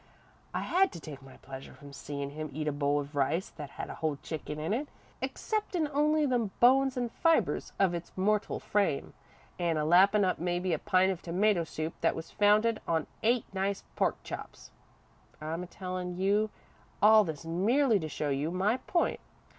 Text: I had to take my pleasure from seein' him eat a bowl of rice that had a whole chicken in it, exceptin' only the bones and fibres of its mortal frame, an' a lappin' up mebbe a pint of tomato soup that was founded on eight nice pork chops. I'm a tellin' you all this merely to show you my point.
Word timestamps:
I 0.51 0.61
had 0.61 0.91
to 0.93 0.99
take 0.99 1.21
my 1.21 1.37
pleasure 1.37 1.75
from 1.75 1.93
seein' 1.93 2.31
him 2.31 2.49
eat 2.51 2.67
a 2.67 2.71
bowl 2.71 2.99
of 2.99 3.13
rice 3.15 3.49
that 3.51 3.69
had 3.77 3.87
a 3.87 3.93
whole 4.01 4.15
chicken 4.23 4.57
in 4.59 4.73
it, 4.73 4.87
exceptin' 5.21 5.87
only 5.93 6.25
the 6.25 6.49
bones 6.59 6.97
and 6.97 7.11
fibres 7.11 7.71
of 7.77 7.93
its 7.93 8.11
mortal 8.17 8.59
frame, 8.59 9.13
an' 9.59 9.77
a 9.77 9.85
lappin' 9.85 10.25
up 10.25 10.39
mebbe 10.39 10.73
a 10.73 10.79
pint 10.79 11.11
of 11.11 11.21
tomato 11.21 11.63
soup 11.63 11.93
that 12.01 12.15
was 12.15 12.31
founded 12.31 12.81
on 12.87 13.05
eight 13.21 13.45
nice 13.53 13.83
pork 13.95 14.17
chops. 14.23 14.71
I'm 15.39 15.61
a 15.61 15.67
tellin' 15.67 16.17
you 16.17 16.49
all 16.99 17.23
this 17.23 17.45
merely 17.45 17.99
to 17.99 18.09
show 18.09 18.29
you 18.31 18.49
my 18.49 18.77
point. 18.77 19.19